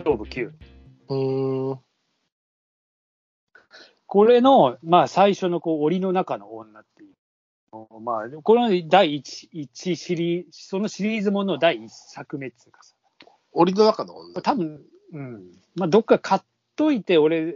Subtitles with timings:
[0.00, 0.52] 捜部 Q。
[1.08, 1.80] うーん。
[4.06, 7.12] これの、まあ、最初のこう檻の中の女っていう。
[8.00, 12.94] まあ、この第一一シリーズ、そのシリーズもの第一作目っていうかさ、
[13.52, 14.42] 檻の中の女。
[14.42, 14.82] 多分、
[15.12, 15.42] うん。
[15.76, 16.42] まあ、どっか買っ
[16.76, 17.54] といて、俺、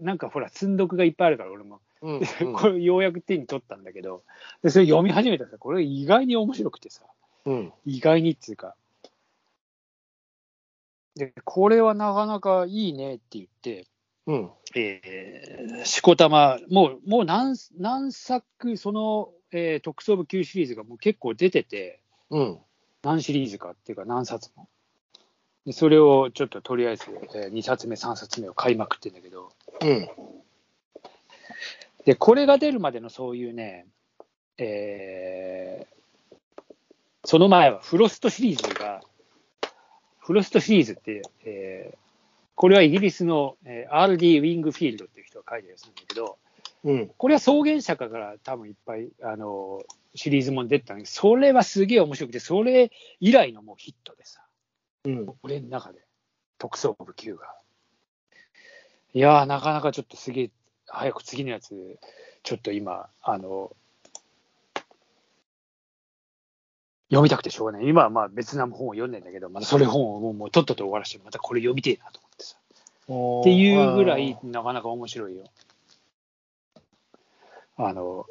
[0.00, 1.80] なんかほら、積んどくがいっぱいあるから、俺も。
[2.00, 4.22] うん、でうん これようやく手に取ったんだけど、
[4.62, 7.02] でそれ読み始めたらさ、これ意外に面白くてさ、
[7.44, 7.72] うん。
[7.84, 8.74] 意外にっていうか。
[11.18, 13.86] で、これはなかなかいいねって言って、
[14.26, 14.50] うん。
[14.76, 22.00] えー、しこたま、もう、もう何何作、その、えー特捜部級シリーズがもう結構出てて、
[22.30, 22.58] うん。
[23.02, 24.68] 何シリーズかっていうか何冊も。
[25.66, 29.50] でそれをちょっととりあえず、え2冊目、3冊目を買いまくってんだけど、
[29.82, 30.08] うん。
[32.04, 33.86] で、これが出るまでのそういうね、
[34.56, 35.98] えー
[37.24, 38.77] その前はフロストシリーズが、
[40.28, 41.98] フロストシリーズって、えー
[42.54, 44.40] これはイギリスの、えー R.D.
[44.40, 46.38] ウィングフィールドっていう人が書いてるやつなんだけど、
[46.84, 47.10] うん。
[47.16, 49.80] これは草原社会から多分いっぱいあの
[50.14, 54.42] シリーズも出てたんだけど、それはすげえ面白くて、それ以来のもうヒットでさ、
[55.04, 55.32] うん。
[55.44, 56.00] 俺の中で、
[56.58, 57.54] 特捜部 Q が。
[59.14, 60.50] いやー、なかなかちょっとすげえ、
[60.88, 61.98] 早く次のやつ、
[62.42, 63.74] ちょっと今、あの、
[67.08, 67.88] 読みたくてしょうがない。
[67.88, 72.56] 今はまあ別な本を読んでんだけど、まだそれ本をもうもうとっとと終わらして、またこれ読みてえなと思ってさ。
[73.40, 75.44] っていうぐらい、なかなか面白いよ。
[77.76, 78.26] あの、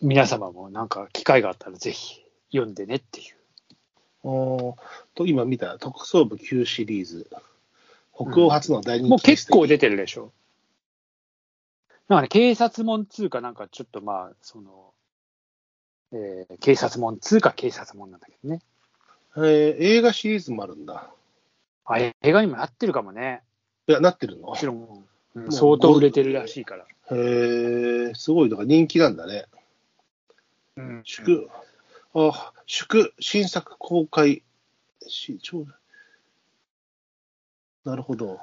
[0.00, 3.36] 皆様もなんか機会があったらぜひ読んでねっていう。
[4.22, 4.74] おー
[5.14, 7.28] と今見た特捜部 Q シリーズ、
[8.14, 10.32] 北欧初の大人気もう結構出ててるでしょ。
[12.08, 14.92] なんかね、警察門通かなんかちょっとまあ、その、
[16.12, 18.60] えー警察門通か警察門なんだけどね。
[19.36, 21.10] えー映画シリーズもあるんだ。
[21.84, 23.42] あ、映画にもなってるかもね。
[23.86, 24.48] いや、なってるの？
[24.48, 25.04] もちろん、
[25.34, 26.84] うんう相当売れてるらしいから。
[27.12, 29.46] へえ、すごい、だから人気なんだね。
[30.76, 31.48] うん祝、
[32.14, 34.42] あ、祝、新作公開、
[35.08, 35.66] し超
[37.84, 38.38] なるほど。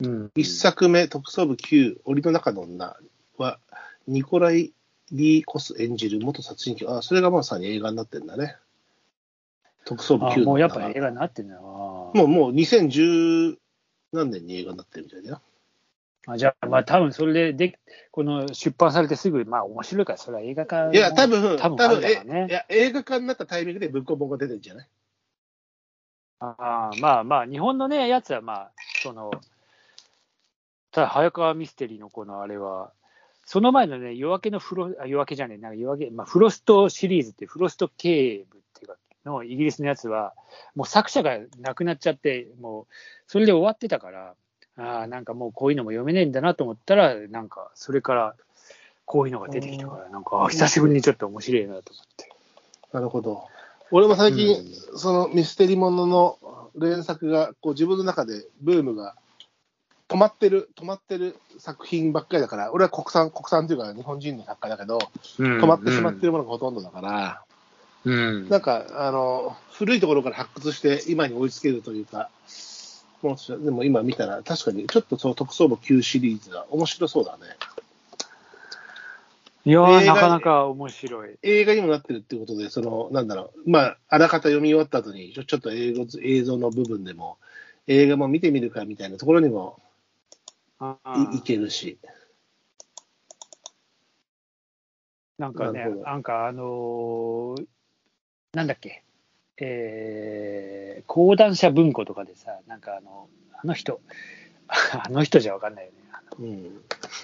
[0.00, 2.96] うん一作目、特捜部 Q、檻の中の女
[3.36, 3.58] は、
[4.06, 4.72] ニコライ・
[5.12, 6.98] リー・コス演じる元殺人鬼。
[6.98, 8.56] あ、それがまさに映画になってんだね。
[9.84, 11.60] 特捜部あ Q のもうやっぱ映画になってんだな。
[11.60, 13.56] もう、もう2010
[14.12, 15.40] 何年に映画になってるみたいだよ。
[16.26, 17.78] あじゃあ、まあ多分それでで、
[18.10, 24.88] この出版されてすぐ、まあ面白いから、それは映画化いや、多分、多分多分ねえいや映画化になったタイミングで文庫本が出てるんじゃない？
[26.40, 28.72] あーまあまあ、日本のね、やつはまあ、
[29.02, 29.30] その、
[30.90, 32.92] ただ、早川ミステリーのこのあれは、
[33.50, 38.94] その前のね、夜明けのフロ、あ夜明けじゃねえ、なんか夜明け、まあ、フロストシリーズっていう、フロスト警部っていうか、
[39.24, 40.34] のイギリスのやつは、
[40.76, 42.86] もう作者が亡くなっちゃって、もう、
[43.26, 44.34] それで終わってたから、
[44.76, 48.36] ああ、なんかもうこういうのも読めねえんだなと思ったら、なんか、それから、
[49.04, 52.28] こういうのが出てきたから、なんか、あ久しぶりにちょっと面白いなと思って。
[52.92, 53.48] なるほど。
[53.90, 54.54] 俺も最近、
[54.94, 56.38] うそのミステリものの
[56.78, 59.16] 連作が、こう自分の中でブームが
[60.10, 64.98] 止まってる、止まってる作品ばっかりだから、俺は国産、国産というか日本人の作家だけど、
[65.38, 67.44] 止まってしまってるものがほとんどだから、
[68.04, 68.48] うん。
[68.48, 72.28] なんか、あの、古いところから発掘して今に追いつけるというか、
[73.22, 77.44] もうでも今見たら、確かにちょっとその特捜部 Q シリーズが面白そうだね。
[79.66, 81.36] いやなかなか面白い。
[81.42, 87.36] 映画にもなってるってことで、その、なんだろう、まあ、あらかた読み終わった後に、ちょちょっと映像映像の部分でも、
[87.86, 89.89] 映画も見てみるかみたいなところにもあ
[91.32, 91.98] いいけるし。
[95.38, 97.66] なんかねなんかあのー
[98.52, 99.04] なんだっけ、
[99.58, 103.28] えー、講談社文庫とかでさ、なんかあの、
[103.62, 104.00] あの人、
[104.68, 105.98] あの人じゃわかんないよね。
[106.12, 106.64] あうん。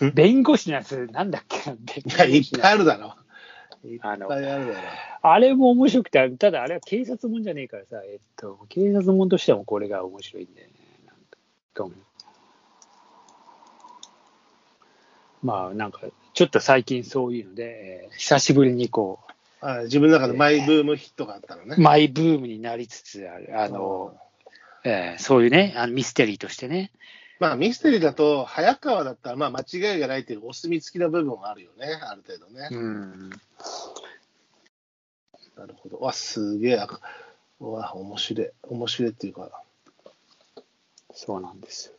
[0.03, 1.59] の弁護士のやつ、なんだっけ、
[2.15, 3.17] 弁いっぱいあるだろ。
[3.85, 4.89] いっぱいあるだろ。
[5.23, 10.75] あれも面白くて、ただあれは警察もんじゃねえからさ、えっと、警察もんとしてもこれが面白いんだよね。
[11.07, 11.17] なん
[11.75, 12.07] かうん
[15.43, 16.01] まあ、なんか、
[16.35, 19.21] ちょっと最近そういうので、えー久しぶりにこ
[19.63, 21.77] う、あ自分の中でマイブームヒットがあったのね。
[21.79, 24.17] マイブームになりつつある、あの、
[24.85, 26.91] えーそういうね、あのミステリーとしてね。
[27.39, 32.69] まあ、ミステリーだと、早川だったら、まあ、間違いがないっていうお墨付きの部分はあるよね、ある程度ね。
[32.71, 33.31] うん。
[35.57, 35.99] なるほど。
[35.99, 36.77] わ、すげえ。
[37.61, 38.51] わ、面白い。
[38.63, 39.51] 面白いっていうか。
[41.15, 41.96] そうなんですよ。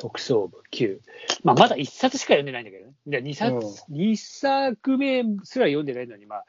[0.00, 0.98] 特捜部9。
[1.44, 2.94] まあ、まだ1冊しか読んでないんだけどね。
[3.06, 6.44] で 2, 冊、うん二作目すら読んでないのに、まあ、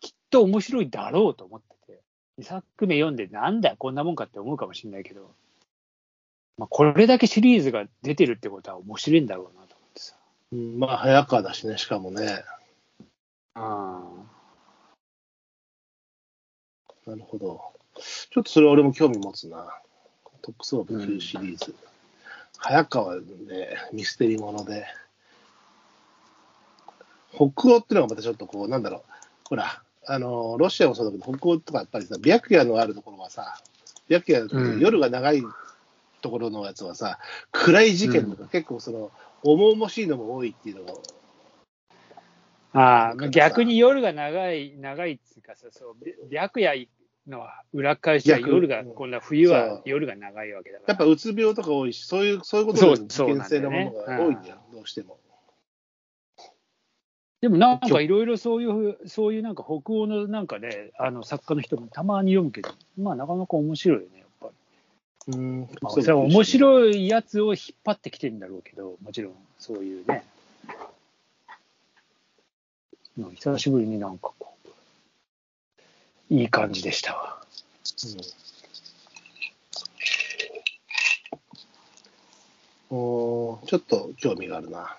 [0.00, 2.00] きっと面白いだろうと思ってて、
[2.38, 5.34] 2作目読んで、なんだよ、こんなもんかって思うかもしれないけど、
[6.58, 10.14] まあ、これだけシリーズが出てるってことは面白いんだろうなと思ってさ。
[10.52, 12.44] うん、まあ、早川だしね、しかもね。
[13.54, 14.00] あ
[17.04, 17.60] なるほど。
[18.30, 19.76] ちょっとそれ俺も興味持つな。
[20.40, 21.74] 特捜部9シリーズ。
[22.58, 24.86] 早川でミステリーもので。
[27.34, 29.02] 北欧っていうのがまたちょっとこう、なんだろう。
[29.48, 33.58] ほら、あの、ロシアもそうだけど、北欧とかやっぱりさ、白夜のあるところはさ、
[34.08, 35.42] 白夜夜が長い
[36.20, 37.18] ところのやつはさ、
[37.50, 39.10] 暗い事件とか結構その、
[39.42, 41.02] 重々しいのも多いっていうのを、
[42.74, 45.96] ああ逆に夜が長い、長いっつうかさ、そう、
[46.30, 46.88] 白夜
[47.26, 50.92] の裏返しは逆夜が、こんな冬そはう夜が長いわけだから。
[50.92, 55.18] やっぱうつ病とか多いし、そういう、そういうことで危険性のものが多いんだよ、どうしても。
[57.40, 64.50] でもなんかいろいろそういう、そういうなんか北欧のなんかね、あの作家の人もたまに読むけど、まあなかなか面白いよね、やっぱ
[65.28, 65.34] り。
[65.34, 70.24] うん、まあ、それは面白いやつを引っ張ってきてるんだろうけど、もちろんそういうね。
[73.16, 74.51] まあ久しぶりになんかこう、
[76.32, 77.42] いい感じでしたわ。
[82.90, 84.96] うん、おーちょっと興味があるな。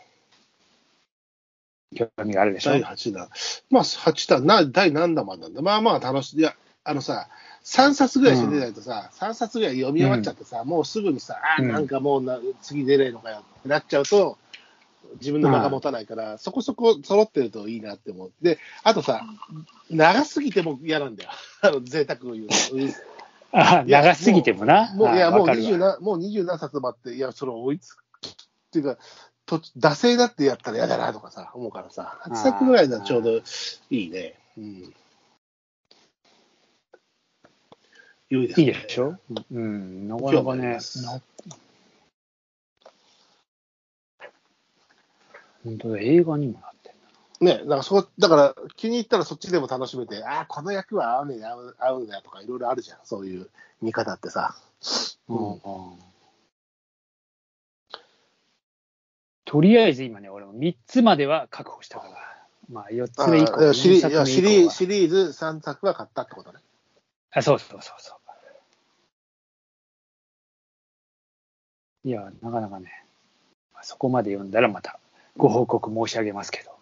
[1.95, 2.71] 興味があるでしょ？
[2.71, 3.29] 第8弾。
[3.71, 5.63] まあ、8弾、な第何弾までなんだ？
[5.63, 6.37] まあまあ楽しい。
[6.39, 7.27] いや、あのさ、
[7.63, 14.37] 3冊ぐらいしか出ないとさ、3冊ぐらい読み終わっちゃってさ、もうすぐにさ、あなんかもうな次出れるのかよってなっちゃうと、
[15.19, 19.21] 自分の間が持たないから、そこそこ揃ってるといいなって思って、あとさ、
[19.89, 21.29] 長すぎても嫌なんだよ。
[21.61, 22.55] あの、贅沢を言うと。
[22.73, 22.93] う ん
[23.55, 24.91] あ長すぎてもな。
[24.95, 28.03] もう、いや、あもうわかるわ20な、もう20何冊もあって、いや、それ追いつく。
[28.03, 28.29] っ
[28.71, 28.97] ていうか、
[29.45, 34.39] と惰性だってやったら嫌だなとかさ、思うからさ、8冊ぐらいならちょうどいいね。
[34.57, 34.93] うん。
[38.29, 38.65] 良いですね。
[38.65, 39.17] いいでしょ？
[39.51, 41.21] うん、なかなかねな
[45.63, 53.49] 本当だ、映画にもなってんね、だからそだから気に入ったらそっちでも楽しめて、ああ、この役は合うね合う合うんだよとか、いろいろあるじゃん、そういう
[53.81, 54.55] 見方ってさ。
[55.29, 55.35] だ。
[55.35, 55.61] うん。
[59.45, 62.13] とりあえず今ね、俺も3つまでは確保したから、
[62.69, 64.41] まあ4つ目以降、あシリ4いや作シ
[64.87, 66.59] リーズ3作は買ったってことね。
[67.31, 68.17] あ、そうそうそうそう。
[72.05, 73.05] いや、なかなかね、
[73.73, 74.99] まあそこまで読んだらまた
[75.37, 76.73] ご報告申し上げますけど。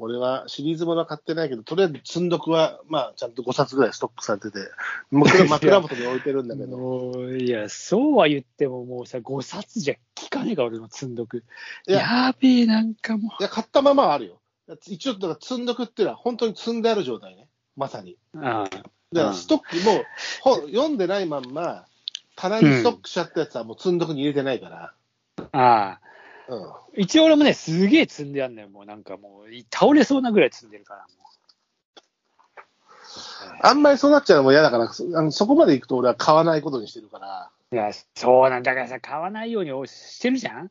[0.00, 4.58] 俺はシリーズものは買ってないけど、とりあえず積んどくは、まあ、ちゃんと5冊ぐらいストックされてて、
[5.10, 11.44] 枕枕元に置いてるんだけど、いや、そうは言ってももうさ、5冊じゃ効かねえか、俺の積んどく。
[11.86, 14.40] いややべえ、なんかもいや、買ったままはあるよ。
[14.86, 17.46] 一応、だから積んどくっていうのは、本当に積んである状態ね、
[17.76, 18.16] まさに。
[18.32, 18.38] う。
[18.42, 18.70] あ
[19.12, 20.04] だからストックも、
[20.40, 21.84] 本読んでないまんま、
[22.36, 24.94] 棚にストックしちゃったやつはもう積んどくに入れてないから。
[25.52, 26.00] あ、ああ。
[26.50, 26.56] う
[26.98, 27.02] ん。
[27.02, 28.68] 一応俺もね、すげえ積んであんのよ。
[28.68, 31.02] もうなんかもう、倒れそうなぐらい積んでるから。
[31.02, 31.06] も
[33.62, 37.50] あんまりそうなっちゃうのも嫌だから、そあのそこまで行くと俺は買わないことにしてるから。
[37.72, 40.70] ういや、そうなんだからさ、買わないようにしてるじゃん？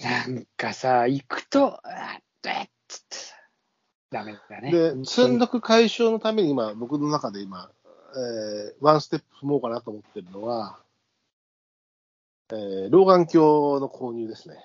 [0.00, 3.34] なんかさ、行くと、あっ、えっつってさ、
[4.10, 4.70] ダメだね。
[4.70, 7.70] で、積んどく解消のために今、僕の中で今、
[8.16, 10.78] えーワンステップ踏もうかなと思ってるのは、
[12.52, 14.56] えー老眼鏡の購入ですね。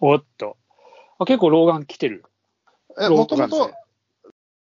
[0.00, 0.56] おっと。
[1.18, 2.24] あ結構老眼来てる。
[2.98, 3.72] もともと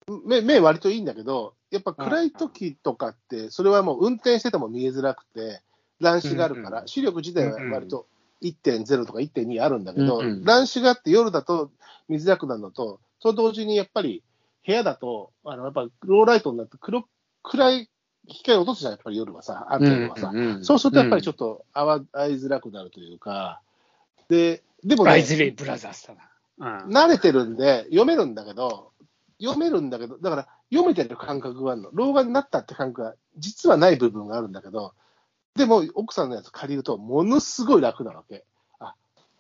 [0.07, 5.63] 眼、目、目割といいんだけど、やっぱ暗い時とかって、それはもう運転してても見えづらくて、
[6.01, 8.07] 乱視があるから、うんうん視力自体は割と
[8.43, 11.71] 1.0とか1.2あるんだけど、うんうん乱視があって夜だと
[12.09, 14.23] 見づらくなるのと、と同時にやっぱり
[14.67, 17.05] 部屋だと、あのやっぱローライトになって黒
[17.43, 17.91] 暗い
[18.29, 20.31] 光を落とすじゃん、やっぱり夜はさ、ある程度はさ。
[20.33, 23.61] んそうするとやっぱりちょっっと合わ合いづらくなるというか、
[24.29, 26.85] で、でもねイ、ズレイブラザーズだな。
[26.85, 26.91] うん。
[26.91, 28.91] 慣れてるんで、読めるんだけど、
[29.41, 31.91] 読めるんだけど、だから読めてる感覚があるの。
[31.93, 34.95] 老眼になったって感覚が実はない部分があるんだけど、
[35.55, 38.45] でも奥さんのやつ借りると、ものすごい楽なわけ。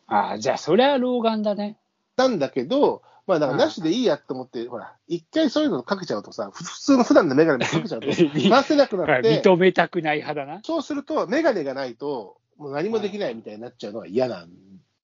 [0.08, 1.76] ああ、じゃあ、そりゃ老眼だね。
[2.16, 8.06] なんだけど、まあ、だからなしでいいやって思って、ほら、一回そういうのかけちゃうとさ、ふ普通の普段のメガネもかけちゃうと、
[8.50, 10.60] 回せなくなって、認めたくない派だな。
[10.62, 14.48] そうすると、メガネがないと、もう何もできないみたいになっちゃうのが嫌なんっ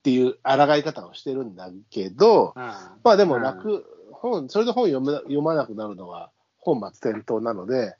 [0.02, 7.96] ていう抗い方をしてるんだけど、うんまあでも楽、本、それで本読む読まなくなるのは本末転倒なので、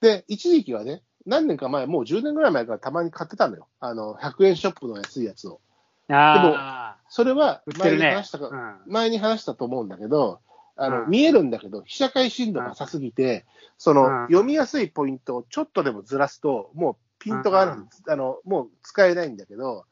[0.00, 3.68] で、一時期はね、何年か前、もう10年ぐらい前からたまに買ってたのよ。
[3.80, 5.60] あの、100円ショップの安いやつを。
[6.08, 6.81] あ
[7.12, 10.40] それは前に話したか、あ、前に話したと思うんだけど、
[10.76, 11.10] あの、うん。
[11.10, 13.44] 見えるんだけど、被写界深度が浅すぎて、
[13.76, 14.26] その、うん。
[14.28, 17.84] 読みやすいポイントをちょっとでもずらすと、もうピントがあるん。
[17.84, 18.02] です。
[18.08, 19.84] あの、もう使えないんだけど、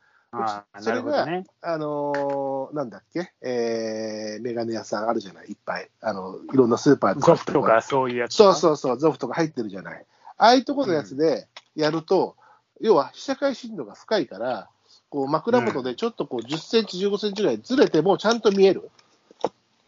[0.80, 1.44] それがね。
[1.60, 5.90] あのーなんだっけ、えー、メガネ屋さんあるじゃない、いっぱい。
[6.00, 8.36] あの、いろんなスーパーでゾフとかそういうやつ。
[8.36, 10.06] そうそうそう、ゾフとか入ってるじゃない。
[10.38, 12.36] ああいうところのやつでやると、
[12.80, 14.70] 要は被写界深度が深いから、
[15.11, 18.90] こう枕元でちょっとこう10センチ、15センチぐらいずれてもちゃんと見える。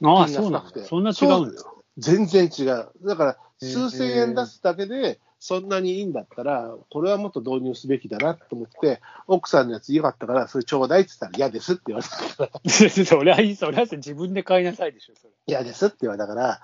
[0.05, 0.87] ああ、そうなんてだ。
[0.87, 1.63] そんな違うんだ。
[1.97, 2.91] 全然違う。
[3.05, 12.61] だから、数千円出すだけで、そんなにいいんだったら、これはもっと導入すべきだなと思って、奥さんのやつ良かったから、それちょうだいって言ったら嫌ですって言われたから、
[13.05, 15.33] それはいい、それは自分で買いなさいでしょ、それ。
[15.47, 16.61] 嫌ですって言われたから、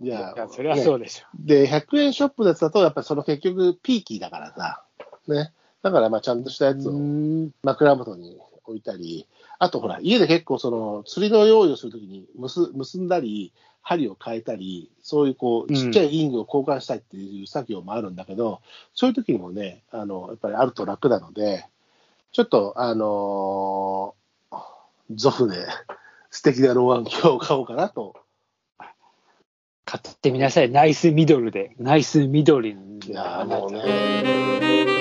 [0.00, 1.26] じいゃあ、や、それはそうねでしょ。
[1.34, 4.84] で、100円ショップのやつだと、やっぱりその結局、ピーキーだからさ、
[5.26, 5.52] ね。
[5.82, 9.26] だから、まあ、ちゃんとしたやつをうん枕元に置いたり、
[9.58, 18.60] あとほら、家で結構その釣りの用意をするときに結結んだり、針を変えたり、そういうこう、うんちっちゃいリングを交換したいっていう作業もあるんだけど、
[18.94, 21.66] そういう時にもね、あの、やっぱりあると楽なので、
[22.30, 24.22] ちょっと、あのー
[25.14, 25.66] ゾフで
[26.30, 28.14] 素敵な老眼鏡を買おうかなと。
[29.84, 30.70] 買ってみなさい。
[30.70, 31.74] ナイスミドルで。
[31.78, 33.08] ナイスミドルで。
[33.08, 34.91] いやーもうね、